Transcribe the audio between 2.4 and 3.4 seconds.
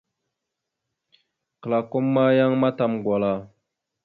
matam gwala.